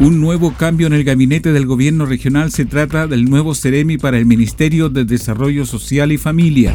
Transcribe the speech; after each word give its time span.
Un 0.00 0.20
nuevo 0.20 0.52
cambio 0.52 0.88
en 0.88 0.92
el 0.92 1.04
gabinete 1.04 1.52
del 1.52 1.66
gobierno 1.66 2.04
regional 2.04 2.50
se 2.50 2.64
trata 2.64 3.06
del 3.06 3.24
nuevo 3.30 3.54
Ceremi 3.54 3.96
para 3.96 4.18
el 4.18 4.26
Ministerio 4.26 4.88
de 4.88 5.04
Desarrollo 5.04 5.64
Social 5.64 6.10
y 6.10 6.18
Familia. 6.18 6.74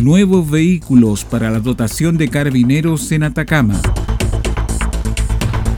Nuevos 0.00 0.50
vehículos 0.50 1.26
para 1.26 1.50
la 1.50 1.60
dotación 1.60 2.16
de 2.16 2.28
carabineros 2.28 3.12
en 3.12 3.24
Atacama. 3.24 3.80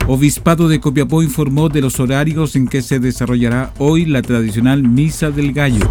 Obispado 0.07 0.69
de 0.69 0.79
Copiapó 0.79 1.21
informó 1.21 1.67
de 1.67 1.81
los 1.81 1.99
horarios 1.99 2.55
en 2.55 2.67
que 2.67 2.81
se 2.81 2.99
desarrollará 2.99 3.73
hoy 3.79 4.05
la 4.05 4.21
tradicional 4.21 4.83
Misa 4.83 5.29
del 5.29 5.51
Gallo. 5.51 5.89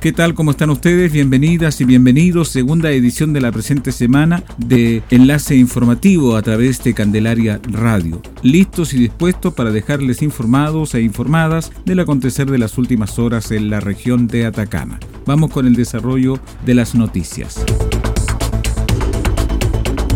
¿Qué 0.00 0.12
tal? 0.12 0.34
¿Cómo 0.34 0.52
están 0.52 0.70
ustedes? 0.70 1.10
Bienvenidas 1.10 1.80
y 1.80 1.84
bienvenidos. 1.84 2.50
Segunda 2.50 2.92
edición 2.92 3.32
de 3.32 3.40
la 3.40 3.50
presente 3.50 3.90
semana 3.90 4.44
de 4.56 5.02
Enlace 5.10 5.56
Informativo 5.56 6.36
a 6.36 6.42
través 6.42 6.84
de 6.84 6.94
Candelaria 6.94 7.60
Radio. 7.68 8.22
Listos 8.42 8.94
y 8.94 8.98
dispuestos 8.98 9.54
para 9.54 9.72
dejarles 9.72 10.22
informados 10.22 10.94
e 10.94 11.00
informadas 11.00 11.72
del 11.84 11.98
acontecer 11.98 12.48
de 12.48 12.58
las 12.58 12.78
últimas 12.78 13.18
horas 13.18 13.50
en 13.50 13.70
la 13.70 13.80
región 13.80 14.28
de 14.28 14.46
Atacama. 14.46 15.00
Vamos 15.26 15.50
con 15.50 15.66
el 15.66 15.74
desarrollo 15.74 16.38
de 16.64 16.74
las 16.74 16.94
noticias. 16.94 17.64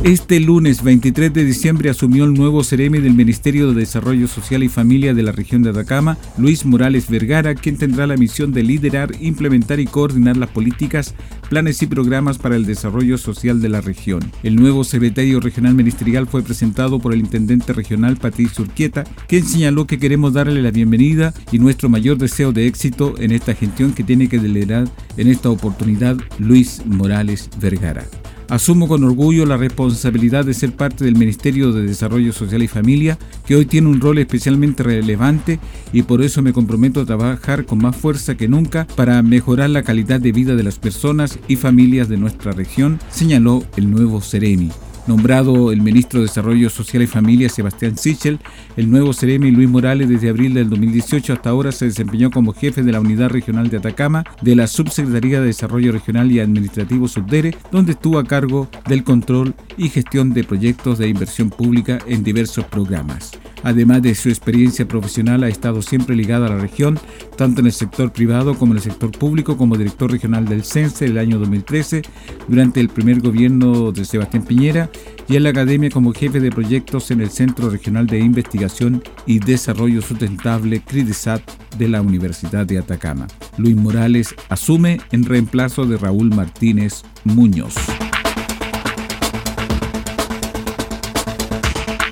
Este 0.05 0.41
lunes 0.41 0.83
23 0.83 1.33
de 1.33 1.45
diciembre 1.45 1.89
asumió 1.89 2.25
el 2.25 2.35
nuevo 2.35 2.65
Ceremi 2.65 2.99
del 2.99 3.15
Ministerio 3.15 3.69
de 3.69 3.79
Desarrollo 3.79 4.27
Social 4.27 4.65
y 4.65 4.69
Familia 4.69 5.15
de 5.15 5.23
la 5.23 5.31
región 5.31 5.63
de 5.63 5.71
Atacama, 5.71 6.19
Luis 6.37 6.67
Morales 6.67 7.09
Vergara, 7.09 7.55
quien 7.55 7.77
tendrá 7.77 8.09
la 8.09 8.17
misión 8.17 8.51
de 8.51 8.65
liderar, 8.65 9.13
implementar 9.21 9.79
y 9.79 9.87
coordinar 9.87 10.37
las 10.37 10.51
políticas, 10.51 11.15
planes 11.49 11.81
y 11.83 11.87
programas 11.87 12.39
para 12.39 12.57
el 12.57 12.67
desarrollo 12.67 13.17
social 13.17 13.63
de 13.63 13.69
la 13.69 13.81
región. 13.81 14.29
El 14.43 14.57
nuevo 14.57 14.83
secretario 14.83 15.39
regional 15.39 15.75
ministerial 15.75 16.27
fue 16.27 16.43
presentado 16.43 16.99
por 16.99 17.13
el 17.13 17.21
intendente 17.21 17.73
regional 17.73 18.17
Patricio 18.17 18.65
Urquieta, 18.65 19.05
quien 19.29 19.47
señaló 19.47 19.87
que 19.87 20.01
queremos 20.01 20.33
darle 20.33 20.63
la 20.63 20.73
bienvenida 20.73 21.33
y 21.53 21.61
nuestro 21.61 21.89
mayor 21.89 22.19
deseo 22.19 22.53
de 22.53 22.67
éxito 22.67 23.15
en 23.19 23.31
esta 23.31 23.55
gestión 23.55 23.93
que 23.93 24.03
tiene 24.03 24.29
que 24.29 24.39
liderar 24.39 24.89
en 25.17 25.29
esta 25.29 25.49
oportunidad 25.49 26.17
Luis 26.41 26.83
Morales 26.87 27.49
Vergara. 27.61 28.05
Asumo 28.49 28.89
con 28.89 29.05
orgullo 29.05 29.47
la 29.47 29.57
responsabilidad 29.57 30.45
de 30.45 30.55
ser 30.55 30.73
parte 30.73 31.05
del 31.05 31.17
Ministerio 31.17 31.73
de 31.73 31.85
Desarrollo 31.85 32.33
Social 32.33 32.63
y 32.63 32.69
Familia, 32.69 33.19
que 33.47 33.57
hoy 33.57 33.67
tiene 33.67 33.89
un 33.89 34.01
rol 34.01 34.19
especialmente 34.19 34.83
relevante 34.83 35.59
y 35.93 36.03
por 36.03 36.23
eso 36.23 36.43
me 36.43 36.53
comprometo 36.53 37.01
a 37.01 37.07
trabajar 37.07 37.65
con 37.65 37.79
más 37.79 37.97
fuerza 37.97 38.37
que 38.37 38.49
nunca 38.49 38.87
para 38.97 39.23
mejorar 39.23 39.71
la 39.71 39.83
calidad 39.83 40.21
de 40.21 40.33
vida 40.33 40.55
de 40.55 40.63
las 40.63 40.79
personas 40.79 41.39
y 41.49 41.57
familias 41.57 42.09
de 42.09 42.19
nuestra 42.19 42.53
región, 42.53 42.99
señaló 43.11 43.65
el 43.77 43.91
nuevo 43.91 44.21
Seremi. 44.21 44.71
Nombrado 45.07 45.73
el 45.73 45.83
ministro 45.83 46.21
de 46.21 46.27
Desarrollo 46.27 46.71
Social 46.71 47.03
y 47.03 47.07
Familia 47.09 47.49
Sebastián 47.49 47.97
Sichel, 47.97 48.39
el 48.77 48.89
nuevo 48.89 49.13
Ceremi 49.13 49.51
Luis 49.51 49.69
Morales 49.69 50.09
desde 50.09 50.29
abril 50.29 50.55
del 50.55 50.71
2018 50.71 51.33
hasta 51.33 51.51
ahora 51.51 51.73
se 51.73 51.87
desempeñó 51.87 52.31
como 52.31 52.53
jefe 52.53 52.83
de 52.83 52.93
la 52.93 53.01
Unidad 53.01 53.31
Regional 53.31 53.69
de 53.69 53.79
Atacama 53.79 54.25
de 54.43 54.55
la 54.55 54.69
Subsecretaría 54.69 55.41
de 55.41 55.47
Desarrollo 55.47 55.91
Regional 55.91 56.31
y 56.31 56.39
Administrativo 56.39 57.09
Subdere, 57.09 57.57
donde 57.73 57.93
estuvo 57.93 58.21
a 58.21 58.25
cargo 58.25 58.69
del 58.87 59.03
control 59.03 59.55
y 59.77 59.89
gestión 59.89 60.33
de 60.33 60.45
proyectos 60.45 60.99
de 60.99 61.09
inversión 61.09 61.51
pública 61.51 61.99
en 62.07 62.23
diversos 62.23 62.65
programas. 62.67 63.33
Además 63.63 64.03
de 64.03 64.15
su 64.15 64.29
experiencia 64.29 64.87
profesional, 64.87 65.45
ha 65.45 65.49
estado 65.49 65.83
siempre 65.83 66.17
ligada 66.17 66.47
a 66.47 66.51
la 66.51 66.59
región, 66.59 66.99
tanto 67.37 67.61
en 67.61 67.67
el 67.67 67.73
sector 67.73 68.13
privado 68.13 68.55
como 68.55 68.73
en 68.73 68.79
el 68.79 68.83
sector 68.83 69.11
público, 69.11 69.57
como 69.57 69.77
director 69.77 70.11
regional 70.11 70.47
del 70.47 70.65
CENSE 70.65 71.07
el 71.07 71.19
año 71.19 71.39
2013, 71.39 72.03
durante 72.49 72.81
el 72.81 72.89
primer 72.89 73.21
gobierno 73.21 73.93
de 73.93 74.05
Sebastián 74.05 74.45
Piñera, 74.45 74.91
y 75.29 75.37
en 75.37 75.45
la 75.45 75.51
academia 75.51 75.91
como 75.91 76.13
jefe 76.13 76.41
de 76.41 76.51
proyectos 76.51 77.11
en 77.11 77.21
el 77.21 77.31
Centro 77.31 77.71
Regional 77.71 78.07
de 78.07 78.19
Investigación 78.19 79.03
y 79.27 79.39
Desarrollo 79.39 80.03
Sustentable 80.03 80.81
CRIDISAT 80.81 81.43
de 81.79 81.89
la 81.89 82.03
Universidad 82.03 82.67
de 82.67 82.79
Atacama. 82.79 83.27
Luis 83.57 83.77
Morales 83.77 84.35
asume 84.49 85.01
en 85.13 85.25
reemplazo 85.25 85.87
de 85.87 85.97
Raúl 85.97 86.35
Martínez 86.35 87.03
Muñoz. 87.25 87.75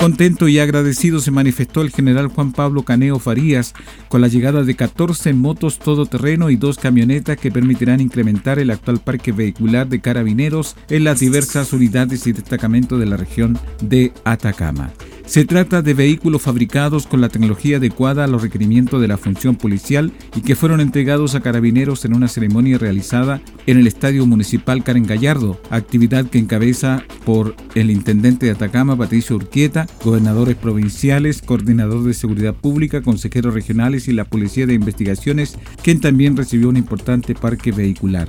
Contento 0.00 0.48
y 0.48 0.58
agradecido 0.58 1.20
se 1.20 1.30
manifestó 1.30 1.82
el 1.82 1.90
general 1.90 2.28
Juan 2.28 2.52
Pablo 2.52 2.84
Caneo 2.84 3.18
Farías 3.18 3.74
con 4.08 4.22
la 4.22 4.28
llegada 4.28 4.64
de 4.64 4.74
14 4.74 5.34
motos 5.34 5.78
todoterreno 5.78 6.48
y 6.48 6.56
dos 6.56 6.78
camionetas 6.78 7.36
que 7.36 7.52
permitirán 7.52 8.00
incrementar 8.00 8.58
el 8.58 8.70
actual 8.70 9.00
parque 9.00 9.32
vehicular 9.32 9.88
de 9.88 10.00
carabineros 10.00 10.74
en 10.88 11.04
las 11.04 11.20
diversas 11.20 11.74
unidades 11.74 12.26
y 12.26 12.32
destacamentos 12.32 12.98
de 12.98 13.04
la 13.04 13.18
región 13.18 13.58
de 13.82 14.14
Atacama. 14.24 14.90
Se 15.30 15.44
trata 15.44 15.80
de 15.80 15.94
vehículos 15.94 16.42
fabricados 16.42 17.06
con 17.06 17.20
la 17.20 17.28
tecnología 17.28 17.76
adecuada 17.76 18.24
a 18.24 18.26
los 18.26 18.42
requerimientos 18.42 19.00
de 19.00 19.06
la 19.06 19.16
función 19.16 19.54
policial 19.54 20.10
y 20.34 20.40
que 20.40 20.56
fueron 20.56 20.80
entregados 20.80 21.36
a 21.36 21.40
carabineros 21.40 22.04
en 22.04 22.16
una 22.16 22.26
ceremonia 22.26 22.78
realizada 22.78 23.40
en 23.68 23.78
el 23.78 23.86
Estadio 23.86 24.26
Municipal 24.26 24.82
Karen 24.82 25.06
Gallardo, 25.06 25.60
actividad 25.70 26.26
que 26.26 26.40
encabeza 26.40 27.04
por 27.24 27.54
el 27.76 27.92
intendente 27.92 28.46
de 28.46 28.52
Atacama, 28.52 28.98
Patricio 28.98 29.36
Urquieta, 29.36 29.86
gobernadores 30.04 30.56
provinciales, 30.56 31.42
coordinador 31.42 32.02
de 32.02 32.14
seguridad 32.14 32.56
pública, 32.56 33.00
consejeros 33.00 33.54
regionales 33.54 34.08
y 34.08 34.12
la 34.12 34.24
Policía 34.24 34.66
de 34.66 34.74
Investigaciones, 34.74 35.56
quien 35.84 36.00
también 36.00 36.36
recibió 36.36 36.68
un 36.68 36.76
importante 36.76 37.36
parque 37.36 37.70
vehicular. 37.70 38.26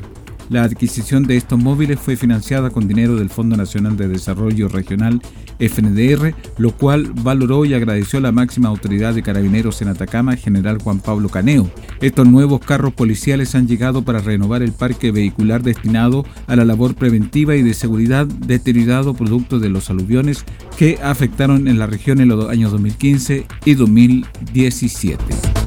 La 0.52 0.64
adquisición 0.64 1.24
de 1.24 1.38
estos 1.38 1.58
móviles 1.58 1.98
fue 1.98 2.18
financiada 2.18 2.72
con 2.72 2.86
dinero 2.86 3.16
del 3.16 3.30
Fondo 3.30 3.56
Nacional 3.56 3.96
de 3.96 4.10
Desarrollo 4.10 4.68
Regional 4.68 5.22
FNDR, 5.62 6.34
lo 6.58 6.72
cual 6.72 7.12
valoró 7.24 7.66
y 7.66 7.74
agradeció 7.74 8.20
a 8.20 8.22
la 8.22 8.32
máxima 8.32 8.70
autoridad 8.70 9.14
de 9.14 9.24
carabineros 9.24 9.82
en 9.82 9.88
Atacama, 9.88 10.36
general 10.36 10.80
Juan 10.82 11.00
Pablo 11.00 11.30
Caneo. 11.30 11.70
Estos 12.02 12.28
nuevos 12.28 12.60
carros 12.60 12.94
policiales 12.94 13.56
han 13.56 13.68
llegado 13.68 14.04
para 14.04 14.20
renovar 14.20 14.62
el 14.62 14.74
parque 14.74 15.12
vehicular 15.12 15.64
destinado 15.64 16.26
a 16.48 16.56
la 16.56 16.66
labor 16.66 16.96
preventiva 16.96 17.56
y 17.56 17.62
de 17.62 17.74
seguridad 17.74 18.26
deteriorado 18.26 19.14
producto 19.14 19.60
de 19.60 19.70
los 19.70 19.90
aluviones 19.90 20.46
que 20.78 20.98
afectaron 21.04 21.68
en 21.68 21.80
la 21.80 21.88
región 21.88 22.20
en 22.20 22.30
los 22.30 22.50
años 22.50 22.72
2015 22.72 23.46
y 23.66 23.74
2017. 23.76 25.61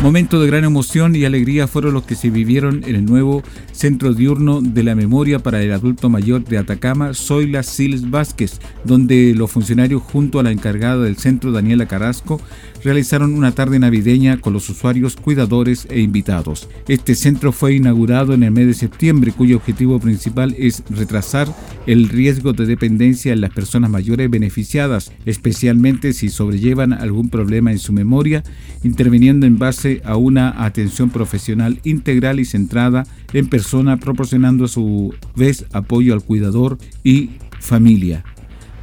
Momentos 0.00 0.40
de 0.40 0.46
gran 0.46 0.62
emoción 0.62 1.16
y 1.16 1.24
alegría 1.24 1.66
fueron 1.66 1.92
los 1.92 2.04
que 2.04 2.14
se 2.14 2.30
vivieron 2.30 2.84
en 2.84 2.94
el 2.94 3.04
nuevo 3.04 3.42
Centro 3.72 4.14
Diurno 4.14 4.60
de 4.60 4.84
la 4.84 4.94
Memoria 4.94 5.40
para 5.40 5.60
el 5.60 5.72
Adulto 5.72 6.08
Mayor 6.08 6.44
de 6.44 6.56
Atacama, 6.56 7.14
Zoila 7.14 7.64
Siles 7.64 8.08
Vázquez, 8.08 8.60
donde 8.84 9.34
los 9.34 9.50
funcionarios 9.50 10.00
junto 10.00 10.38
a 10.38 10.44
la 10.44 10.52
encargada 10.52 11.02
del 11.02 11.16
centro, 11.16 11.50
Daniela 11.50 11.86
Carrasco, 11.86 12.40
realizaron 12.82 13.34
una 13.34 13.52
tarde 13.52 13.78
navideña 13.78 14.40
con 14.40 14.52
los 14.52 14.68
usuarios, 14.68 15.16
cuidadores 15.16 15.86
e 15.90 16.00
invitados. 16.00 16.68
Este 16.88 17.14
centro 17.14 17.52
fue 17.52 17.74
inaugurado 17.74 18.34
en 18.34 18.42
el 18.42 18.50
mes 18.50 18.66
de 18.66 18.74
septiembre, 18.74 19.32
cuyo 19.32 19.56
objetivo 19.56 19.98
principal 19.98 20.54
es 20.58 20.82
retrasar 20.90 21.48
el 21.86 22.08
riesgo 22.08 22.52
de 22.52 22.66
dependencia 22.66 23.32
en 23.32 23.40
las 23.40 23.50
personas 23.50 23.90
mayores 23.90 24.30
beneficiadas, 24.30 25.12
especialmente 25.26 26.12
si 26.12 26.28
sobrellevan 26.28 26.92
algún 26.92 27.28
problema 27.28 27.72
en 27.72 27.78
su 27.78 27.92
memoria, 27.92 28.42
interviniendo 28.82 29.46
en 29.46 29.58
base 29.58 30.02
a 30.04 30.16
una 30.16 30.64
atención 30.64 31.10
profesional 31.10 31.80
integral 31.84 32.40
y 32.40 32.44
centrada 32.44 33.06
en 33.32 33.48
persona, 33.48 33.96
proporcionando 33.96 34.64
a 34.64 34.68
su 34.68 35.14
vez 35.36 35.66
apoyo 35.72 36.14
al 36.14 36.22
cuidador 36.22 36.78
y 37.02 37.30
familia. 37.60 38.24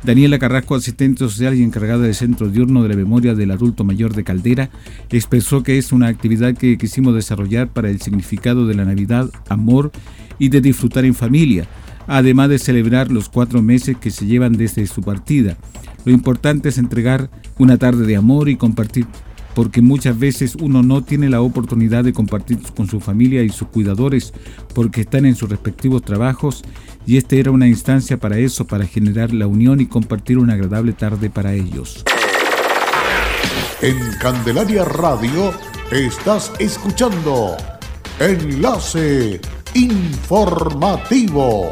Daniela 0.06 0.38
Carrasco, 0.38 0.76
asistente 0.76 1.18
social 1.18 1.56
y 1.56 1.64
encargada 1.64 2.04
del 2.04 2.14
Centro 2.14 2.48
Diurno 2.48 2.84
de 2.84 2.90
la 2.90 2.96
Memoria 2.96 3.34
del 3.34 3.50
Adulto 3.50 3.84
Mayor 3.84 4.14
de 4.14 4.24
Caldera, 4.24 4.70
expresó 5.10 5.64
que 5.64 5.80
es 5.80 5.92
una 5.92 6.08
actividad 6.08 6.56
que 6.56 6.78
quisimos 6.78 7.16
desarrollar 7.16 7.70
para 7.70 7.90
el 7.90 8.00
significado 8.00 8.68
de 8.68 8.76
la 8.76 8.86
Navidad, 8.86 9.32
amor 9.50 9.92
y 10.38 10.50
de 10.50 10.62
disfrutar 10.62 11.06
en 11.06 11.16
familia, 11.16 11.66
además 12.06 12.50
de 12.50 12.60
celebrar 12.60 13.12
los 13.12 13.30
cuatro 13.30 13.64
meses 13.64 13.98
que 13.98 14.12
se 14.12 14.28
llevan 14.28 14.54
desde 14.54 14.86
su 14.86 15.02
partida. 15.02 15.58
Lo 16.06 16.12
importante 16.12 16.70
es 16.70 16.78
entregar 16.78 17.32
una 17.58 17.78
tarde 17.78 18.06
de 18.06 18.16
amor 18.16 18.48
y 18.48 18.58
compartir 18.58 19.08
porque 19.56 19.82
muchas 19.82 20.20
veces 20.20 20.56
uno 20.60 20.84
no 20.84 21.04
tiene 21.04 21.30
la 21.30 21.42
oportunidad 21.42 22.04
de 22.04 22.14
compartir 22.14 22.60
con 22.76 22.88
su 22.88 23.00
familia 23.00 23.42
y 23.42 23.50
sus 23.50 23.70
cuidadores 23.70 24.34
porque 24.76 25.02
están 25.02 25.26
en 25.26 25.36
sus 25.36 25.50
respectivos 25.50 26.04
trabajos 26.04 26.64
y 27.08 27.18
esta 27.18 27.36
era 27.38 27.52
una 27.52 27.68
instancia 27.68 28.18
para 28.18 28.38
eso, 28.38 28.68
para 28.68 28.86
generar 28.86 29.34
la 29.34 29.48
unión 29.48 29.80
y 29.80 29.88
compartir 29.88 30.38
una 30.38 30.54
agradable 30.54 30.94
tarde 30.94 31.30
para 31.30 31.54
ellos. 31.54 32.04
En 33.82 33.98
Candelaria 34.20 34.84
Radio 34.84 35.54
estás 35.92 36.52
escuchando 36.60 37.56
Enlace 38.20 39.40
Informativo. 39.74 41.72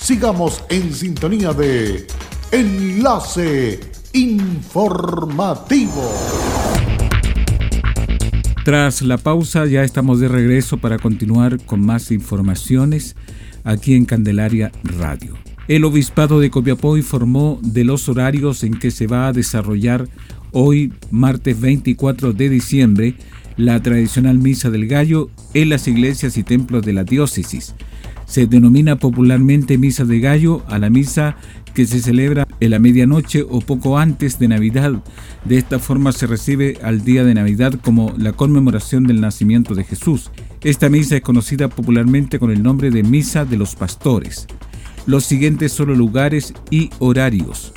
Sigamos 0.00 0.64
en 0.70 0.94
sintonía 0.94 1.52
de 1.52 2.06
Enlace 2.52 3.80
Informativo. 4.12 6.10
Tras 8.64 9.02
la 9.02 9.18
pausa 9.18 9.66
ya 9.66 9.82
estamos 9.82 10.20
de 10.20 10.28
regreso 10.28 10.78
para 10.78 10.98
continuar 10.98 11.62
con 11.64 11.80
más 11.80 12.10
informaciones 12.10 13.16
aquí 13.64 13.94
en 13.94 14.04
Candelaria 14.04 14.72
Radio. 14.82 15.36
El 15.66 15.84
obispado 15.84 16.40
de 16.40 16.50
Copiapó 16.50 16.96
informó 16.96 17.58
de 17.62 17.84
los 17.84 18.08
horarios 18.08 18.62
en 18.64 18.78
que 18.78 18.90
se 18.90 19.06
va 19.06 19.28
a 19.28 19.32
desarrollar 19.32 20.08
hoy, 20.52 20.92
martes 21.10 21.60
24 21.60 22.32
de 22.32 22.48
diciembre, 22.48 23.14
la 23.56 23.82
tradicional 23.82 24.38
Misa 24.38 24.70
del 24.70 24.86
Gallo 24.86 25.28
en 25.52 25.68
las 25.68 25.88
iglesias 25.88 26.38
y 26.38 26.44
templos 26.44 26.82
de 26.86 26.92
la 26.94 27.04
diócesis. 27.04 27.74
Se 28.28 28.46
denomina 28.46 28.96
popularmente 28.96 29.78
Misa 29.78 30.04
de 30.04 30.20
Gallo 30.20 30.62
a 30.68 30.78
la 30.78 30.90
misa 30.90 31.36
que 31.74 31.86
se 31.86 32.00
celebra 32.00 32.46
en 32.60 32.70
la 32.70 32.78
medianoche 32.78 33.42
o 33.48 33.60
poco 33.60 33.98
antes 33.98 34.38
de 34.38 34.48
Navidad. 34.48 35.02
De 35.46 35.56
esta 35.56 35.78
forma 35.78 36.12
se 36.12 36.26
recibe 36.26 36.78
al 36.82 37.04
día 37.04 37.24
de 37.24 37.34
Navidad 37.34 37.74
como 37.82 38.12
la 38.18 38.32
conmemoración 38.32 39.04
del 39.04 39.22
nacimiento 39.22 39.74
de 39.74 39.84
Jesús. 39.84 40.30
Esta 40.62 40.90
misa 40.90 41.16
es 41.16 41.22
conocida 41.22 41.68
popularmente 41.68 42.38
con 42.38 42.50
el 42.50 42.62
nombre 42.62 42.90
de 42.90 43.02
Misa 43.02 43.46
de 43.46 43.56
los 43.56 43.76
Pastores. 43.76 44.46
Los 45.06 45.24
siguientes 45.24 45.72
son 45.72 45.88
los 45.88 45.96
lugares 45.98 46.52
y 46.70 46.90
horarios. 46.98 47.72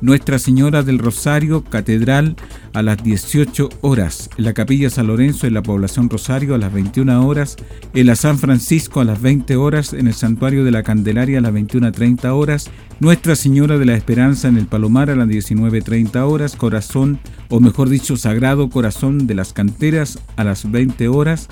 Nuestra 0.00 0.38
Señora 0.38 0.82
del 0.82 0.98
Rosario, 0.98 1.62
Catedral, 1.62 2.36
a 2.72 2.82
las 2.82 3.02
18 3.02 3.68
horas, 3.82 4.30
en 4.38 4.44
la 4.44 4.54
Capilla 4.54 4.90
San 4.90 5.08
Lorenzo 5.08 5.46
en 5.46 5.54
la 5.54 5.62
población 5.62 6.08
Rosario 6.08 6.54
a 6.54 6.58
las 6.58 6.72
21 6.72 7.26
horas, 7.26 7.56
en 7.94 8.06
la 8.06 8.16
San 8.16 8.38
Francisco 8.38 9.00
a 9.00 9.04
las 9.04 9.20
20 9.20 9.56
horas, 9.56 9.92
en 9.92 10.06
el 10.06 10.14
Santuario 10.14 10.64
de 10.64 10.70
la 10.70 10.82
Candelaria 10.82 11.38
a 11.38 11.42
las 11.42 11.52
21.30 11.52 12.30
horas, 12.30 12.70
Nuestra 13.00 13.34
Señora 13.34 13.78
de 13.78 13.86
la 13.86 13.94
Esperanza 13.94 14.48
en 14.48 14.56
el 14.56 14.66
Palomar 14.66 15.10
a 15.10 15.16
las 15.16 15.28
19.30 15.28 16.16
horas, 16.28 16.56
Corazón, 16.56 17.18
o 17.48 17.60
mejor 17.60 17.88
dicho, 17.88 18.16
Sagrado 18.16 18.68
Corazón 18.68 19.26
de 19.26 19.34
las 19.34 19.52
Canteras 19.52 20.18
a 20.36 20.44
las 20.44 20.70
20 20.70 21.08
horas, 21.08 21.48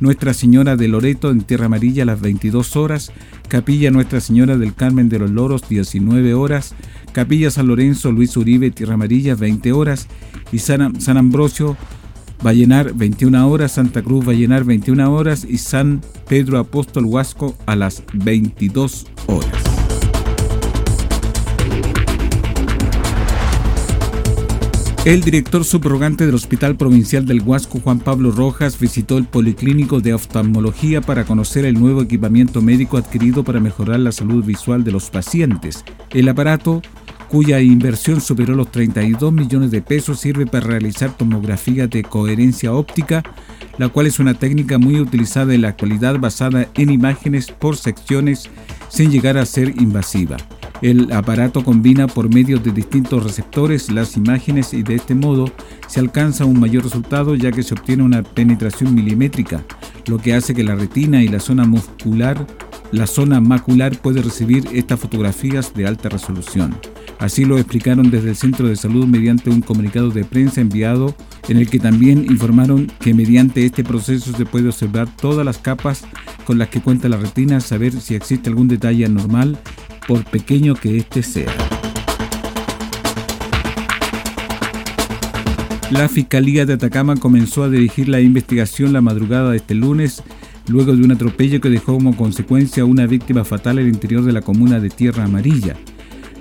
nuestra 0.00 0.34
Señora 0.34 0.76
de 0.76 0.88
Loreto 0.88 1.30
en 1.30 1.42
Tierra 1.42 1.66
Amarilla 1.66 2.02
a 2.02 2.06
las 2.06 2.20
22 2.20 2.76
horas, 2.76 3.12
Capilla 3.48 3.90
Nuestra 3.90 4.20
Señora 4.20 4.56
del 4.56 4.74
Carmen 4.74 5.08
de 5.08 5.18
los 5.18 5.30
Loros 5.30 5.68
19 5.68 6.34
horas, 6.34 6.74
Capilla 7.16 7.50
San 7.50 7.68
Lorenzo 7.68 8.12
Luis 8.12 8.36
Uribe 8.36 8.70
Tierra 8.70 8.92
Amarilla 8.92 9.34
20 9.34 9.72
horas. 9.72 10.06
Y 10.52 10.58
San, 10.58 11.00
San 11.00 11.16
Ambrosio 11.16 11.76
Vallenar 12.42 12.92
21 12.92 13.48
horas, 13.48 13.72
Santa 13.72 14.02
Cruz 14.02 14.26
Vallenar 14.26 14.64
21 14.64 15.10
horas. 15.10 15.46
Y 15.48 15.58
San 15.58 16.02
Pedro 16.28 16.58
Apóstol 16.58 17.06
Huasco 17.06 17.56
a 17.64 17.74
las 17.74 18.02
22 18.12 19.06
horas. 19.28 19.65
El 25.06 25.20
director 25.20 25.64
subrogante 25.64 26.26
del 26.26 26.34
Hospital 26.34 26.76
Provincial 26.76 27.26
del 27.26 27.40
Huasco, 27.40 27.78
Juan 27.78 28.00
Pablo 28.00 28.32
Rojas, 28.32 28.76
visitó 28.76 29.18
el 29.18 29.24
Policlínico 29.26 30.00
de 30.00 30.12
Oftalmología 30.12 31.00
para 31.00 31.22
conocer 31.22 31.64
el 31.64 31.78
nuevo 31.78 32.02
equipamiento 32.02 32.60
médico 32.60 32.96
adquirido 32.96 33.44
para 33.44 33.60
mejorar 33.60 34.00
la 34.00 34.10
salud 34.10 34.44
visual 34.44 34.82
de 34.82 34.90
los 34.90 35.08
pacientes. 35.10 35.84
El 36.10 36.28
aparato, 36.28 36.82
cuya 37.28 37.60
inversión 37.60 38.20
superó 38.20 38.56
los 38.56 38.72
32 38.72 39.32
millones 39.32 39.70
de 39.70 39.80
pesos, 39.80 40.18
sirve 40.18 40.44
para 40.44 40.66
realizar 40.66 41.16
tomografía 41.16 41.86
de 41.86 42.02
coherencia 42.02 42.72
óptica, 42.72 43.22
la 43.78 43.88
cual 43.88 44.08
es 44.08 44.18
una 44.18 44.34
técnica 44.34 44.76
muy 44.76 44.98
utilizada 44.98 45.54
en 45.54 45.62
la 45.62 45.68
actualidad 45.68 46.18
basada 46.18 46.66
en 46.74 46.90
imágenes 46.90 47.52
por 47.52 47.76
secciones 47.76 48.50
sin 48.88 49.12
llegar 49.12 49.38
a 49.38 49.46
ser 49.46 49.68
invasiva. 49.80 50.36
El 50.82 51.10
aparato 51.12 51.64
combina 51.64 52.06
por 52.06 52.32
medio 52.32 52.58
de 52.58 52.70
distintos 52.70 53.24
receptores 53.24 53.90
las 53.90 54.16
imágenes 54.16 54.74
y 54.74 54.82
de 54.82 54.96
este 54.96 55.14
modo 55.14 55.50
se 55.88 56.00
alcanza 56.00 56.44
un 56.44 56.60
mayor 56.60 56.84
resultado 56.84 57.34
ya 57.34 57.50
que 57.50 57.62
se 57.62 57.74
obtiene 57.74 58.02
una 58.02 58.22
penetración 58.22 58.94
milimétrica, 58.94 59.64
lo 60.06 60.18
que 60.18 60.34
hace 60.34 60.54
que 60.54 60.64
la 60.64 60.74
retina 60.74 61.22
y 61.22 61.28
la 61.28 61.40
zona 61.40 61.64
muscular, 61.64 62.46
la 62.92 63.06
zona 63.06 63.40
macular 63.40 63.98
puede 63.98 64.20
recibir 64.20 64.68
estas 64.72 65.00
fotografías 65.00 65.72
de 65.74 65.86
alta 65.86 66.10
resolución. 66.10 66.76
Así 67.18 67.46
lo 67.46 67.56
explicaron 67.56 68.10
desde 68.10 68.30
el 68.30 68.36
centro 68.36 68.68
de 68.68 68.76
salud 68.76 69.06
mediante 69.06 69.48
un 69.48 69.62
comunicado 69.62 70.10
de 70.10 70.24
prensa 70.24 70.60
enviado 70.60 71.14
en 71.48 71.56
el 71.56 71.70
que 71.70 71.78
también 71.78 72.26
informaron 72.28 72.92
que 73.00 73.14
mediante 73.14 73.64
este 73.64 73.82
proceso 73.82 74.36
se 74.36 74.44
puede 74.44 74.68
observar 74.68 75.08
todas 75.16 75.46
las 75.46 75.56
capas 75.56 76.04
con 76.44 76.58
las 76.58 76.68
que 76.68 76.82
cuenta 76.82 77.08
la 77.08 77.16
retina, 77.16 77.60
saber 77.60 77.92
si 77.92 78.14
existe 78.14 78.50
algún 78.50 78.68
detalle 78.68 79.06
anormal 79.06 79.58
por 80.06 80.24
pequeño 80.24 80.74
que 80.74 80.96
éste 80.96 81.22
sea. 81.22 81.52
La 85.90 86.08
Fiscalía 86.08 86.66
de 86.66 86.72
Atacama 86.72 87.14
comenzó 87.16 87.62
a 87.62 87.68
dirigir 87.68 88.08
la 88.08 88.20
investigación 88.20 88.92
la 88.92 89.00
madrugada 89.00 89.52
de 89.52 89.58
este 89.58 89.74
lunes, 89.74 90.22
luego 90.66 90.96
de 90.96 91.02
un 91.02 91.12
atropello 91.12 91.60
que 91.60 91.70
dejó 91.70 91.94
como 91.94 92.16
consecuencia 92.16 92.84
una 92.84 93.06
víctima 93.06 93.44
fatal 93.44 93.78
el 93.78 93.86
interior 93.88 94.24
de 94.24 94.32
la 94.32 94.42
comuna 94.42 94.80
de 94.80 94.90
Tierra 94.90 95.24
Amarilla. 95.24 95.76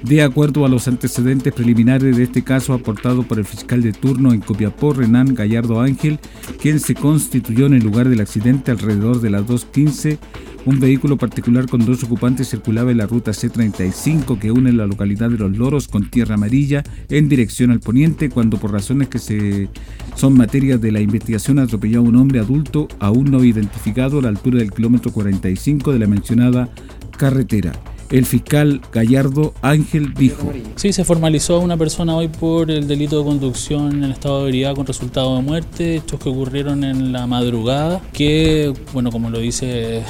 De 0.02 0.22
acuerdo 0.22 0.66
a 0.66 0.70
los 0.70 0.88
antecedentes 0.88 1.54
preliminares 1.54 2.18
de 2.18 2.24
este 2.24 2.44
caso 2.44 2.74
aportado 2.74 3.24
por 3.24 3.40
el 3.40 3.46
fiscal 3.46 3.82
de 3.82 3.92
turno 3.92 4.34
en 4.34 4.40
Copiapó, 4.40 4.94
Renan 4.94 5.34
Gallardo 5.34 5.80
Ángel, 5.80 6.20
quien 6.60 6.80
se 6.80 6.96
constituyó 6.96 7.66
en 7.68 7.76
el 7.76 7.84
lugar 7.84 8.10
del 8.10 8.22
accidente 8.22 8.72
alrededor 8.72 9.22
de 9.22 9.30
las 9.30 9.44
2.15, 9.44 10.18
un 10.66 10.80
vehículo 10.80 11.18
particular 11.18 11.68
con 11.68 11.86
dos 11.86 12.04
ocupantes 12.04 12.50
circulaba 12.50 12.92
en 12.92 12.98
la 12.98 13.06
ruta 13.06 13.32
C35 13.32 14.40
que 14.40 14.52
une 14.52 14.72
la 14.74 14.88
localidad 14.88 15.30
de 15.30 15.38
Los 15.38 15.56
Loros 15.56 15.88
con 15.88 16.10
Tierra 16.10 16.36
Amarilla 16.36 16.84
en 17.10 17.30
dirección 17.30 17.72
al 17.72 17.80
poniente 17.80 18.30
cuando 18.30 18.58
por 18.58 18.72
razones 18.72 19.08
que 19.08 19.20
se 19.20 19.70
son 20.16 20.34
materia 20.34 20.78
de 20.78 20.92
la 20.92 21.02
investigación 21.02 21.60
atropelló 21.60 22.00
a 22.00 22.04
un 22.04 22.16
hombre 22.16 22.40
adulto 22.40 22.88
aún 23.00 23.32
no 23.32 23.44
identificado 23.44 24.20
a 24.20 24.24
la 24.24 24.30
altura 24.30 24.60
del 24.60 24.72
kilómetro 24.72 25.12
45 25.12 25.94
de 25.94 26.00
la 26.00 26.08
mencionada 26.08 26.70
carretera. 27.18 27.72
El 28.12 28.26
fiscal 28.26 28.82
Gallardo 28.94 29.54
Ángel 29.64 30.14
dijo. 30.14 30.54
Sí, 30.76 30.94
se 30.94 31.04
formalizó 31.04 31.56
a 31.56 31.60
una 31.60 31.76
persona 31.76 32.16
hoy 32.16 32.28
por 32.28 32.70
el 32.70 32.88
delito 32.88 33.18
de 33.18 33.26
conducción 33.26 34.04
en 34.04 34.12
estado 34.12 34.42
de 34.42 34.50
ebriedad 34.50 34.76
con 34.76 34.86
resultado 34.86 35.36
de 35.36 35.42
muerte, 35.42 35.96
hechos 35.96 36.20
que 36.20 36.30
ocurrieron 36.30 36.84
en 36.84 37.12
la 37.12 37.26
madrugada, 37.26 38.02
que, 38.14 38.74
bueno, 38.94 39.12
como 39.12 39.32
lo 39.32 39.40
dice 39.40 40.04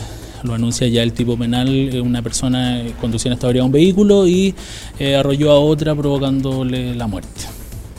lo 0.46 0.54
anuncia 0.54 0.88
ya 0.88 1.04
el 1.04 1.14
tipo 1.14 1.38
penal, 1.38 1.68
eh, 1.70 2.02
una 2.02 2.22
persona 2.22 2.82
conducía 3.02 3.32
en 3.32 3.34
estado 3.34 3.66
un 3.66 3.72
vehículo 3.72 4.28
y 4.28 4.54
eh, 5.00 5.16
arrolló 5.16 5.52
a 5.52 5.60
otra 5.60 5.96
provocándole 5.96 6.96
la 6.96 7.08
muerte. 7.08 7.55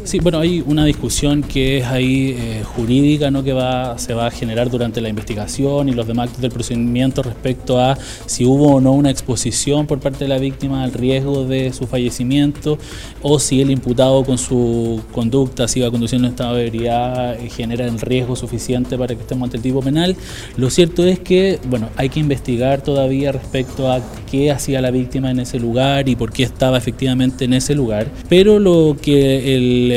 Sí, 0.06 0.20
bueno, 0.20 0.38
hay 0.38 0.62
una 0.64 0.84
discusión 0.84 1.42
que 1.42 1.78
es 1.78 1.84
ahí 1.86 2.36
eh, 2.38 2.62
jurídica, 2.62 3.32
¿no? 3.32 3.42
que 3.42 3.52
va, 3.52 3.98
se 3.98 4.14
va 4.14 4.28
a 4.28 4.30
generar 4.30 4.70
durante 4.70 5.00
la 5.00 5.08
investigación 5.08 5.88
y 5.88 5.94
los 5.94 6.06
demás 6.06 6.28
actos 6.28 6.42
del 6.42 6.52
procedimiento 6.52 7.24
respecto 7.24 7.80
a 7.80 7.98
si 8.26 8.44
hubo 8.44 8.76
o 8.76 8.80
no 8.80 8.92
una 8.92 9.10
exposición 9.10 9.88
por 9.88 9.98
parte 9.98 10.20
de 10.20 10.28
la 10.28 10.38
víctima 10.38 10.84
al 10.84 10.92
riesgo 10.92 11.44
de 11.44 11.72
su 11.72 11.88
fallecimiento 11.88 12.78
o 13.20 13.40
si 13.40 13.60
el 13.60 13.72
imputado 13.72 14.22
con 14.24 14.38
su 14.38 15.02
conducta, 15.10 15.66
si 15.66 15.80
iba 15.80 15.90
conduciendo 15.90 16.28
en 16.28 16.34
estado 16.34 16.54
de 16.54 16.68
eh, 16.68 17.50
genera 17.50 17.84
el 17.84 17.98
riesgo 18.00 18.36
suficiente 18.36 18.96
para 18.96 19.12
que 19.12 19.22
estemos 19.22 19.46
ante 19.46 19.56
el 19.56 19.62
tipo 19.64 19.82
penal. 19.82 20.14
Lo 20.56 20.70
cierto 20.70 21.04
es 21.04 21.18
que, 21.18 21.58
bueno, 21.68 21.88
hay 21.96 22.10
que 22.10 22.20
investigar 22.20 22.80
todavía 22.80 23.32
respecto 23.32 23.90
a 23.90 24.00
qué 24.30 24.52
hacía 24.52 24.80
la 24.80 24.92
víctima 24.92 25.32
en 25.32 25.40
ese 25.40 25.58
lugar 25.58 26.08
y 26.08 26.14
por 26.14 26.32
qué 26.32 26.44
estaba 26.44 26.78
efectivamente 26.78 27.44
en 27.44 27.54
ese 27.54 27.74
lugar, 27.74 28.06
pero 28.28 28.60
lo 28.60 28.96
que 29.02 29.56
el 29.56 29.95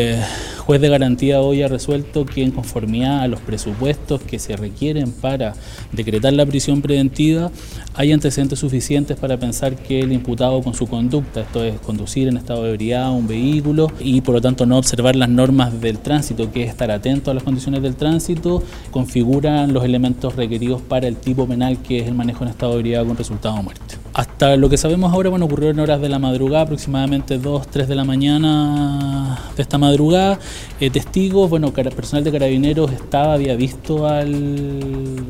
juez 0.70 0.82
de 0.82 0.90
garantía 0.90 1.42
hoy 1.42 1.64
ha 1.64 1.68
resuelto 1.68 2.28
que 2.28 2.44
en 2.44 2.52
conformidad 2.52 3.22
a 3.22 3.28
los 3.28 3.40
presupuestos 3.40 4.22
que 4.22 4.38
se 4.38 4.56
requieren 4.56 5.12
para 5.12 5.56
decretar 5.92 6.34
la 6.34 6.46
prisión 6.46 6.84
preventiva, 6.84 7.50
hay 7.96 8.12
antecedentes 8.12 8.60
suficientes 8.60 9.18
para 9.18 9.38
pensar 9.38 9.76
que 9.76 10.02
el 10.02 10.12
imputado 10.12 10.62
con 10.62 10.76
su 10.76 10.86
conducta, 10.86 11.42
esto 11.42 11.64
es 11.64 11.80
conducir 11.80 12.28
en 12.28 12.38
estado 12.38 12.66
de 12.66 12.70
ebriedad 12.70 13.12
un 13.12 13.28
vehículo 13.28 13.92
y 14.00 14.22
por 14.22 14.36
lo 14.36 14.42
tanto 14.42 14.68
no 14.68 14.78
observar 14.78 15.16
las 15.16 15.30
normas 15.30 15.82
del 15.82 15.98
tránsito, 15.98 16.52
que 16.52 16.66
es 16.66 16.70
estar 16.70 16.92
atento 16.92 17.32
a 17.32 17.34
las 17.34 17.42
condiciones 17.42 17.82
del 17.82 17.96
tránsito, 17.96 18.64
configuran 18.92 19.74
los 19.74 19.84
elementos 19.84 20.36
requeridos 20.36 20.84
para 20.84 21.08
el 21.08 21.16
tipo 21.16 21.48
penal 21.48 21.82
que 21.82 22.00
es 22.00 22.08
el 22.08 22.14
manejo 22.14 22.44
en 22.44 22.52
estado 22.52 22.74
de 22.74 22.80
ebriedad 22.80 23.08
con 23.08 23.18
resultado 23.18 23.56
de 23.58 23.64
muerte. 23.64 24.09
Hasta 24.20 24.58
lo 24.58 24.70
que 24.70 24.76
sabemos 24.76 25.14
ahora, 25.14 25.30
bueno, 25.30 25.46
ocurrió 25.46 25.70
en 25.70 25.80
horas 25.80 26.02
de 26.02 26.10
la 26.10 26.20
madrugada, 26.20 26.64
aproximadamente 26.64 27.38
2, 27.38 27.68
3 27.68 27.88
de 27.88 27.96
la 27.96 28.04
mañana 28.04 29.40
de 29.56 29.62
esta 29.62 29.78
madrugada. 29.78 30.38
Eh, 30.82 30.90
testigos, 30.90 31.50
bueno, 31.50 31.72
personal 31.72 32.26
de 32.26 32.30
carabineros 32.34 32.92
estaba, 32.92 33.36
había 33.36 33.56
visto 33.56 34.06
al 34.06 35.24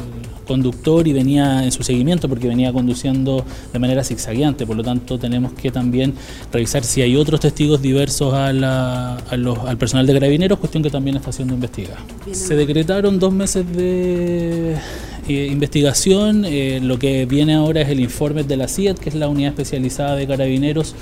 conductor 0.47 1.07
y 1.07 1.13
venía 1.13 1.63
en 1.63 1.71
su 1.71 1.83
seguimiento 1.83 2.27
porque 2.27 2.47
venía 2.47 2.73
conduciendo 2.73 3.45
de 3.71 3.77
manera 3.77 4.03
zigzagueante, 4.03 4.65
por 4.65 4.75
lo 4.75 4.81
tanto 4.81 5.19
tenemos 5.19 5.53
que 5.53 5.69
también 5.69 6.15
revisar 6.51 6.83
si 6.83 7.03
hay 7.03 7.15
otros 7.15 7.41
testigos 7.41 7.83
diversos 7.83 8.33
al 8.33 9.77
personal 9.77 10.07
de 10.07 10.13
carabineros, 10.13 10.57
cuestión 10.57 10.81
que 10.81 10.89
también 10.89 11.15
está 11.15 11.31
siendo 11.31 11.53
investigada. 11.53 11.99
Se 12.31 12.55
decretaron 12.55 13.19
dos 13.19 13.31
meses 13.31 13.71
de 13.71 14.77
eh, 15.29 15.45
investigación, 15.45 16.43
eh, 16.43 16.79
lo 16.81 16.97
que 16.97 17.27
viene 17.27 17.53
ahora 17.53 17.81
es 17.81 17.89
el 17.89 17.99
informe 17.99 18.43
de 18.43 18.57
la 18.57 18.67
CIAT, 18.67 18.97
que 18.97 19.09
es 19.09 19.15
la 19.15 19.27
unidad 19.27 19.51
especializada 19.51 20.15
de 20.15 20.25
carabineros 20.25 20.95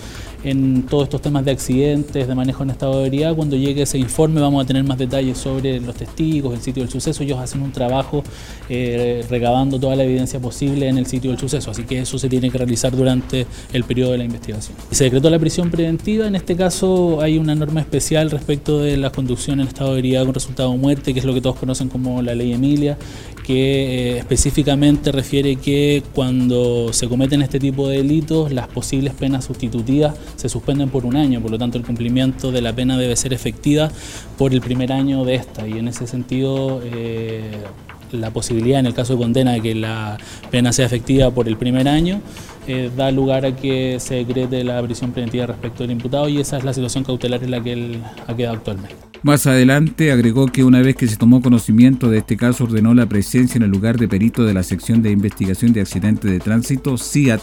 en 0.43 0.83
todos 0.83 1.05
estos 1.05 1.21
temas 1.21 1.43
de 1.45 1.51
accidentes, 1.51 2.27
de 2.27 2.35
manejo 2.35 2.63
en 2.63 2.69
estado 2.69 2.99
de 2.99 3.07
ebriedad. 3.07 3.35
Cuando 3.35 3.55
llegue 3.55 3.83
ese 3.83 3.97
informe 3.97 4.39
vamos 4.41 4.63
a 4.63 4.67
tener 4.67 4.83
más 4.83 4.97
detalles 4.97 5.37
sobre 5.37 5.79
los 5.79 5.95
testigos, 5.95 6.53
el 6.53 6.61
sitio 6.61 6.83
del 6.83 6.91
suceso. 6.91 7.23
Ellos 7.23 7.39
hacen 7.39 7.61
un 7.61 7.71
trabajo 7.71 8.23
eh, 8.69 9.25
recabando 9.29 9.79
toda 9.79 9.95
la 9.95 10.03
evidencia 10.03 10.39
posible 10.39 10.87
en 10.87 10.97
el 10.97 11.05
sitio 11.05 11.31
del 11.31 11.39
suceso, 11.39 11.71
así 11.71 11.83
que 11.83 11.99
eso 11.99 12.19
se 12.19 12.29
tiene 12.29 12.51
que 12.51 12.57
realizar 12.57 12.95
durante 12.95 13.45
el 13.73 13.83
periodo 13.83 14.11
de 14.11 14.19
la 14.19 14.23
investigación. 14.25 14.77
Se 14.91 15.05
decretó 15.05 15.29
la 15.29 15.39
prisión 15.39 15.71
preventiva, 15.71 16.27
en 16.27 16.35
este 16.35 16.55
caso 16.55 17.21
hay 17.21 17.37
una 17.37 17.55
norma 17.55 17.81
especial 17.81 18.29
respecto 18.31 18.79
de 18.79 18.97
la 18.97 19.11
conducción 19.11 19.59
en 19.59 19.67
estado 19.67 19.93
de 19.93 19.99
ebriedad 19.99 20.25
con 20.25 20.33
resultado 20.33 20.71
de 20.71 20.77
muerte, 20.77 21.13
que 21.13 21.19
es 21.19 21.25
lo 21.25 21.33
que 21.33 21.41
todos 21.41 21.57
conocen 21.57 21.89
como 21.89 22.21
la 22.21 22.35
ley 22.35 22.53
Emilia, 22.53 22.97
que 23.47 23.53
eh, 23.53 24.17
específicamente 24.17 25.13
refiere 25.13 25.55
que 25.55 26.03
cuando 26.13 26.91
se 26.91 27.07
cometen 27.07 27.41
este 27.41 27.61
tipo 27.61 27.87
de 27.87 27.97
delitos, 27.97 28.51
las 28.51 28.67
posibles 28.67 29.13
penas 29.13 29.45
sustitutivas 29.45 30.15
se 30.35 30.49
suspenden 30.49 30.89
por 30.89 31.05
un 31.05 31.15
año, 31.15 31.39
por 31.41 31.51
lo 31.51 31.57
tanto 31.57 31.77
el 31.77 31.85
cumplimiento 31.85 32.51
de 32.51 32.61
la 32.61 32.73
pena 32.73 32.97
debe 32.97 33.15
ser 33.15 33.31
efectiva 33.31 33.89
por 34.37 34.51
el 34.51 34.59
primer 34.59 34.91
año 34.91 35.23
de 35.23 35.35
esta. 35.35 35.65
Y 35.65 35.77
en 35.77 35.87
ese 35.87 36.07
sentido 36.07 36.81
eh, 36.83 37.63
la 38.11 38.31
posibilidad 38.31 38.81
en 38.81 38.85
el 38.85 38.93
caso 38.93 39.13
de 39.13 39.19
condena 39.19 39.53
de 39.53 39.61
que 39.61 39.75
la 39.75 40.17
pena 40.51 40.73
sea 40.73 40.85
efectiva 40.85 41.31
por 41.31 41.47
el 41.47 41.55
primer 41.55 41.87
año 41.87 42.19
eh, 42.67 42.91
da 42.97 43.11
lugar 43.11 43.45
a 43.45 43.55
que 43.55 43.97
se 44.01 44.15
decrete 44.15 44.65
la 44.65 44.83
prisión 44.83 45.13
preventiva 45.13 45.45
respecto 45.45 45.83
del 45.83 45.91
imputado. 45.91 46.27
Y 46.27 46.39
esa 46.41 46.57
es 46.57 46.65
la 46.65 46.73
situación 46.73 47.05
cautelar 47.05 47.41
en 47.41 47.51
la 47.51 47.63
que 47.63 47.71
él 47.71 48.03
ha 48.27 48.35
quedado 48.35 48.57
actualmente. 48.57 49.06
Más 49.23 49.47
adelante 49.47 50.11
agregó 50.11 50.47
que 50.47 50.63
una 50.63 50.81
vez 50.81 50.95
que 50.95 51.07
se 51.07 51.17
tomó 51.17 51.41
conocimiento 51.41 52.09
de 52.09 52.19
este 52.19 52.37
caso 52.37 52.65
ordenó 52.65 52.93
la 52.93 53.07
presencia 53.07 53.57
en 53.57 53.63
el 53.63 53.71
lugar 53.71 53.97
de 53.97 54.07
perito 54.07 54.45
de 54.45 54.53
la 54.53 54.63
sección 54.63 55.01
de 55.01 55.11
investigación 55.11 55.73
de 55.73 55.81
accidentes 55.81 56.29
de 56.29 56.39
tránsito, 56.39 56.97
CIAT, 56.97 57.41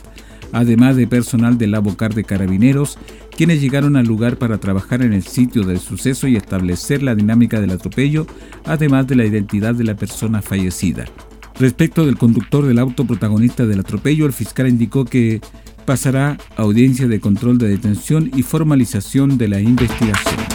además 0.53 0.97
de 0.97 1.09
personal 1.09 1.59
del 1.59 1.75
Abocar 1.75 2.15
de 2.15 2.23
Carabineros, 2.23 2.97
quienes 3.37 3.61
llegaron 3.61 3.97
al 3.97 4.07
lugar 4.07 4.39
para 4.39 4.59
trabajar 4.59 5.03
en 5.03 5.13
el 5.13 5.25
sitio 5.25 5.65
del 5.65 5.81
suceso 5.81 6.29
y 6.29 6.37
establecer 6.37 7.03
la 7.03 7.17
dinámica 7.17 7.61
del 7.61 7.73
atropello, 7.73 8.27
además 8.65 9.09
de 9.09 9.17
la 9.17 9.27
identidad 9.27 9.75
de 9.75 9.85
la 9.85 9.97
persona 9.97 10.43
fallecida. 10.43 11.07
Respecto 11.59 12.07
del 12.07 12.17
conductor 12.17 12.67
del 12.67 12.79
auto 12.79 13.05
protagonista 13.05 13.67
del 13.67 13.81
atropello, 13.81 14.27
el 14.27 14.33
fiscal 14.33 14.69
indicó 14.69 15.05
que 15.05 15.41
pasará 15.85 16.39
a 16.57 16.63
audiencia 16.63 17.09
de 17.09 17.21
control 17.21 17.59
de 17.59 17.69
detención 17.69 18.31
y 18.35 18.43
formalización 18.43 19.39
de 19.39 19.49
la 19.49 19.61
investigación. 19.61 20.54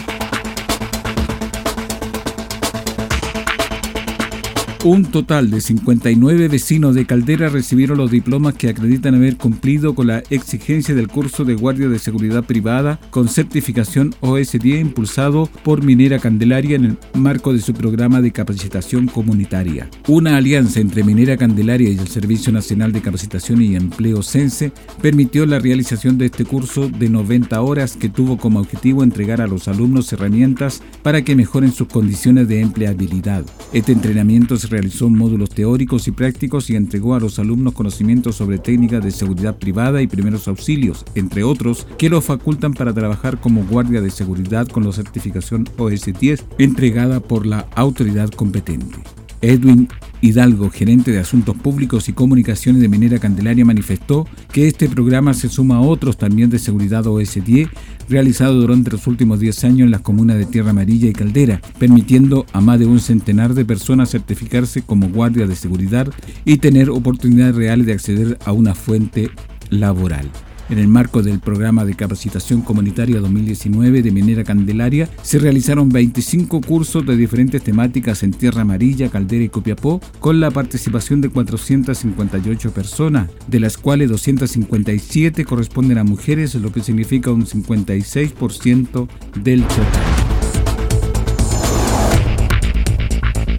Un 4.82 5.04
total 5.04 5.50
de 5.50 5.60
59 5.60 6.48
vecinos 6.48 6.94
de 6.94 7.04
Caldera 7.04 7.50
recibieron 7.50 7.98
los 7.98 8.10
diplomas 8.10 8.54
que 8.54 8.70
acreditan 8.70 9.14
haber 9.14 9.36
cumplido 9.36 9.94
con 9.94 10.06
la 10.06 10.22
exigencia 10.30 10.94
del 10.94 11.08
curso 11.08 11.44
de 11.44 11.54
guardia 11.54 11.90
de 11.90 11.98
seguridad 11.98 12.44
privada 12.44 12.98
con 13.10 13.28
certificación 13.28 14.14
OS10 14.22 14.80
impulsado 14.80 15.50
por 15.64 15.84
Minera 15.84 16.18
Candelaria 16.18 16.76
en 16.76 16.84
el 16.86 16.98
marco 17.12 17.52
de 17.52 17.60
su 17.60 17.74
programa 17.74 18.22
de 18.22 18.32
capacitación 18.32 19.06
comunitaria. 19.06 19.90
Una 20.08 20.38
alianza 20.38 20.80
entre 20.80 21.04
Minera 21.04 21.36
Candelaria 21.36 21.90
y 21.90 21.98
el 21.98 22.08
Servicio 22.08 22.50
Nacional 22.50 22.90
de 22.92 23.02
Capacitación 23.02 23.60
y 23.60 23.76
Empleo 23.76 24.22
CENSE 24.22 24.72
permitió 25.02 25.44
la 25.44 25.58
realización 25.58 26.16
de 26.16 26.26
este 26.26 26.46
curso 26.46 26.88
de 26.88 27.10
90 27.10 27.60
horas 27.60 27.98
que 27.98 28.08
tuvo 28.08 28.38
como 28.38 28.60
objetivo 28.60 29.04
entregar 29.04 29.42
a 29.42 29.46
los 29.46 29.68
alumnos 29.68 30.10
herramientas 30.14 30.82
para 31.02 31.20
que 31.20 31.36
mejoren 31.36 31.72
sus 31.72 31.88
condiciones 31.88 32.48
de 32.48 32.62
empleabilidad. 32.62 33.44
Este 33.74 33.92
entrenamiento 33.92 34.56
se 34.56 34.69
realizó 34.70 35.08
módulos 35.10 35.50
teóricos 35.50 36.08
y 36.08 36.12
prácticos 36.12 36.70
y 36.70 36.76
entregó 36.76 37.14
a 37.14 37.20
los 37.20 37.38
alumnos 37.38 37.74
conocimientos 37.74 38.36
sobre 38.36 38.58
técnicas 38.58 39.04
de 39.04 39.10
seguridad 39.10 39.58
privada 39.58 40.00
y 40.00 40.06
primeros 40.06 40.48
auxilios, 40.48 41.04
entre 41.14 41.44
otros, 41.44 41.86
que 41.98 42.08
los 42.08 42.24
facultan 42.24 42.72
para 42.72 42.94
trabajar 42.94 43.40
como 43.40 43.64
guardia 43.64 44.00
de 44.00 44.10
seguridad 44.10 44.66
con 44.68 44.84
la 44.84 44.92
certificación 44.92 45.66
OS10 45.76 46.42
entregada 46.58 47.20
por 47.20 47.46
la 47.46 47.66
autoridad 47.74 48.30
competente. 48.30 49.19
Edwin 49.42 49.88
Hidalgo, 50.20 50.70
gerente 50.70 51.10
de 51.10 51.18
Asuntos 51.18 51.56
Públicos 51.56 52.08
y 52.08 52.12
Comunicaciones 52.12 52.82
de 52.82 52.88
Minera 52.88 53.18
Candelaria, 53.18 53.64
manifestó 53.64 54.26
que 54.52 54.68
este 54.68 54.88
programa 54.88 55.34
se 55.34 55.48
suma 55.48 55.76
a 55.76 55.80
otros 55.80 56.18
también 56.18 56.50
de 56.50 56.58
seguridad 56.58 57.04
OS10 57.04 57.70
realizado 58.08 58.54
durante 58.54 58.90
los 58.90 59.06
últimos 59.06 59.40
10 59.40 59.64
años 59.64 59.80
en 59.86 59.90
las 59.92 60.02
comunas 60.02 60.36
de 60.36 60.46
Tierra 60.46 60.70
Amarilla 60.70 61.08
y 61.08 61.12
Caldera, 61.12 61.60
permitiendo 61.78 62.44
a 62.52 62.60
más 62.60 62.78
de 62.78 62.86
un 62.86 63.00
centenar 63.00 63.54
de 63.54 63.64
personas 63.64 64.10
certificarse 64.10 64.82
como 64.82 65.08
guardia 65.08 65.46
de 65.46 65.56
seguridad 65.56 66.08
y 66.44 66.58
tener 66.58 66.90
oportunidades 66.90 67.54
reales 67.54 67.86
de 67.86 67.92
acceder 67.92 68.38
a 68.44 68.52
una 68.52 68.74
fuente 68.74 69.30
laboral. 69.70 70.30
En 70.70 70.78
el 70.78 70.86
marco 70.86 71.20
del 71.20 71.40
programa 71.40 71.84
de 71.84 71.94
capacitación 71.94 72.62
comunitaria 72.62 73.18
2019 73.18 74.02
de 74.02 74.12
Minera 74.12 74.44
Candelaria, 74.44 75.08
se 75.20 75.40
realizaron 75.40 75.88
25 75.88 76.60
cursos 76.60 77.04
de 77.04 77.16
diferentes 77.16 77.60
temáticas 77.60 78.22
en 78.22 78.30
Tierra 78.30 78.62
Amarilla, 78.62 79.08
Caldera 79.08 79.42
y 79.42 79.48
Copiapó, 79.48 80.00
con 80.20 80.38
la 80.38 80.52
participación 80.52 81.20
de 81.20 81.28
458 81.28 82.72
personas, 82.72 83.28
de 83.48 83.58
las 83.58 83.76
cuales 83.78 84.10
257 84.10 85.44
corresponden 85.44 85.98
a 85.98 86.04
mujeres, 86.04 86.54
lo 86.54 86.72
que 86.72 86.84
significa 86.84 87.32
un 87.32 87.46
56% 87.46 89.08
del 89.42 89.62
total. 89.62 90.29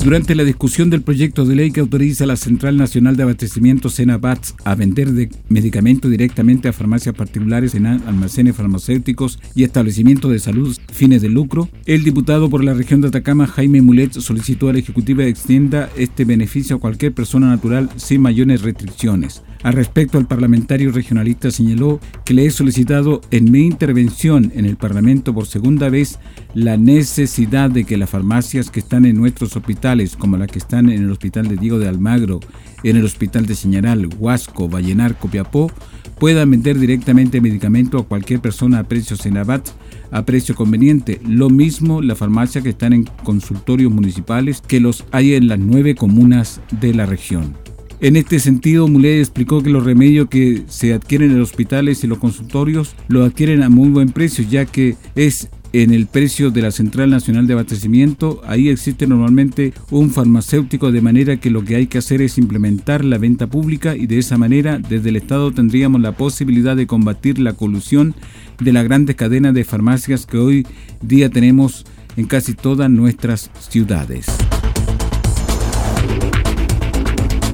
Durante 0.03 0.33
la 0.33 0.43
discusión 0.43 0.89
del 0.89 1.03
proyecto 1.03 1.45
de 1.45 1.55
ley 1.55 1.71
que 1.71 1.79
autoriza 1.79 2.23
a 2.23 2.27
la 2.27 2.35
Central 2.35 2.75
Nacional 2.75 3.15
de 3.15 3.21
Abastecimiento 3.21 3.87
Senabats 3.87 4.55
a 4.63 4.73
vender 4.73 5.11
de 5.11 5.29
medicamentos 5.47 6.09
directamente 6.09 6.67
a 6.67 6.73
farmacias 6.73 7.13
particulares 7.13 7.75
en 7.75 7.85
almacenes 7.85 8.55
farmacéuticos 8.55 9.37
y 9.53 9.63
establecimientos 9.63 10.31
de 10.31 10.39
salud 10.39 10.75
fines 10.91 11.21
de 11.21 11.29
lucro, 11.29 11.69
el 11.85 12.03
diputado 12.03 12.49
por 12.49 12.63
la 12.63 12.73
región 12.73 13.01
de 13.01 13.09
Atacama, 13.09 13.45
Jaime 13.45 13.83
Mulet, 13.83 14.13
solicitó 14.13 14.69
a 14.69 14.73
la 14.73 14.79
Ejecutiva 14.79 15.23
extienda 15.23 15.91
este 15.95 16.25
beneficio 16.25 16.77
a 16.77 16.79
cualquier 16.79 17.13
persona 17.13 17.47
natural 17.47 17.87
sin 17.97 18.21
mayores 18.21 18.63
restricciones. 18.63 19.43
Al 19.63 19.73
respecto, 19.73 20.17
el 20.17 20.25
parlamentario 20.25 20.91
regionalista 20.91 21.51
señaló 21.51 21.99
que 22.25 22.33
le 22.33 22.45
he 22.45 22.51
solicitado 22.51 23.21
en 23.29 23.51
mi 23.51 23.61
intervención 23.67 24.51
en 24.55 24.65
el 24.65 24.75
Parlamento 24.75 25.35
por 25.35 25.45
segunda 25.45 25.89
vez 25.89 26.19
la 26.55 26.77
necesidad 26.77 27.69
de 27.69 27.83
que 27.83 27.97
las 27.97 28.09
farmacias 28.09 28.71
que 28.71 28.79
están 28.79 29.05
en 29.05 29.17
nuestros 29.17 29.55
hospitales, 29.55 30.15
como 30.15 30.37
las 30.37 30.47
que 30.47 30.57
están 30.57 30.89
en 30.89 31.03
el 31.03 31.11
Hospital 31.11 31.47
de 31.47 31.57
Diego 31.57 31.77
de 31.77 31.87
Almagro, 31.87 32.39
en 32.83 32.97
el 32.97 33.05
Hospital 33.05 33.45
de 33.45 33.53
Señaral, 33.53 34.09
Huasco, 34.17 34.67
Vallenar, 34.67 35.19
Copiapó, 35.19 35.71
puedan 36.19 36.49
vender 36.49 36.79
directamente 36.79 37.39
medicamento 37.39 37.99
a 37.99 38.07
cualquier 38.07 38.39
persona 38.39 38.79
a 38.79 38.83
precio 38.83 39.15
Senabat 39.15 39.69
a 40.11 40.25
precio 40.25 40.55
conveniente. 40.55 41.21
Lo 41.25 41.49
mismo 41.49 42.01
la 42.01 42.15
farmacia 42.15 42.61
que 42.61 42.69
están 42.69 42.93
en 42.93 43.05
consultorios 43.23 43.91
municipales 43.91 44.61
que 44.61 44.79
los 44.79 45.05
hay 45.11 45.35
en 45.35 45.47
las 45.47 45.59
nueve 45.59 45.95
comunas 45.95 46.61
de 46.79 46.93
la 46.93 47.05
región. 47.05 47.60
En 48.01 48.15
este 48.15 48.39
sentido, 48.39 48.87
Muley 48.87 49.19
explicó 49.19 49.61
que 49.61 49.69
los 49.69 49.83
remedios 49.83 50.27
que 50.27 50.63
se 50.67 50.91
adquieren 50.91 51.29
en 51.29 51.39
hospitales 51.39 52.03
y 52.03 52.07
los 52.07 52.17
consultorios 52.17 52.95
los 53.07 53.29
adquieren 53.29 53.61
a 53.61 53.69
muy 53.69 53.89
buen 53.89 54.09
precio, 54.09 54.43
ya 54.43 54.65
que 54.65 54.95
es 55.13 55.49
en 55.71 55.93
el 55.93 56.07
precio 56.07 56.49
de 56.49 56.63
la 56.63 56.71
Central 56.71 57.11
Nacional 57.11 57.45
de 57.45 57.53
Abastecimiento. 57.53 58.41
Ahí 58.47 58.69
existe 58.69 59.05
normalmente 59.05 59.75
un 59.91 60.09
farmacéutico, 60.09 60.91
de 60.91 61.01
manera 61.01 61.37
que 61.37 61.51
lo 61.51 61.63
que 61.63 61.75
hay 61.75 61.85
que 61.85 61.99
hacer 61.99 62.23
es 62.23 62.39
implementar 62.39 63.05
la 63.05 63.19
venta 63.19 63.45
pública 63.45 63.95
y 63.95 64.07
de 64.07 64.17
esa 64.17 64.35
manera 64.35 64.79
desde 64.79 65.09
el 65.09 65.17
Estado 65.17 65.51
tendríamos 65.51 66.01
la 66.01 66.13
posibilidad 66.13 66.75
de 66.75 66.87
combatir 66.87 67.37
la 67.37 67.53
colusión 67.53 68.15
de 68.59 68.73
la 68.73 68.81
grandes 68.81 69.15
cadenas 69.15 69.53
de 69.53 69.63
farmacias 69.63 70.25
que 70.25 70.39
hoy 70.39 70.65
día 71.03 71.29
tenemos 71.29 71.85
en 72.17 72.25
casi 72.25 72.55
todas 72.55 72.89
nuestras 72.89 73.51
ciudades. 73.59 74.25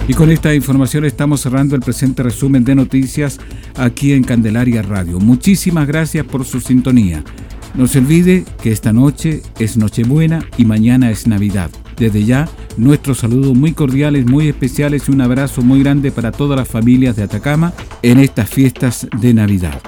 Y 0.07 0.13
con 0.13 0.31
esta 0.31 0.53
información 0.53 1.03
estamos 1.03 1.41
cerrando 1.41 1.75
el 1.75 1.81
presente 1.81 2.23
resumen 2.23 2.63
de 2.63 2.75
noticias 2.75 3.39
aquí 3.75 4.13
en 4.13 4.23
Candelaria 4.23 4.81
Radio. 4.81 5.19
Muchísimas 5.19 5.85
gracias 5.85 6.25
por 6.25 6.45
su 6.45 6.61
sintonía. 6.61 7.25
No 7.73 7.87
se 7.87 7.99
olvide 7.99 8.45
que 8.63 8.71
esta 8.71 8.93
noche 8.93 9.41
es 9.59 9.75
Nochebuena 9.75 10.47
y 10.57 10.63
mañana 10.63 11.11
es 11.11 11.27
Navidad. 11.27 11.69
Desde 11.97 12.23
ya, 12.23 12.47
nuestros 12.77 13.17
saludos 13.17 13.53
muy 13.53 13.73
cordiales, 13.73 14.25
muy 14.25 14.47
especiales 14.47 15.09
y 15.09 15.11
un 15.11 15.21
abrazo 15.21 15.61
muy 15.61 15.83
grande 15.83 16.11
para 16.11 16.31
todas 16.31 16.57
las 16.57 16.69
familias 16.69 17.17
de 17.17 17.23
Atacama 17.23 17.73
en 18.01 18.19
estas 18.19 18.49
fiestas 18.49 19.07
de 19.19 19.33
Navidad. 19.33 19.81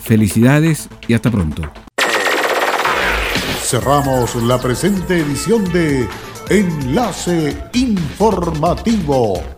Felicidades 0.00 0.88
y 1.08 1.12
hasta 1.12 1.30
pronto. 1.30 1.62
Cerramos 3.62 4.34
la 4.36 4.58
presente 4.58 5.18
edición 5.18 5.70
de 5.72 6.08
Enlace 6.48 7.54
Informativo 7.74 9.57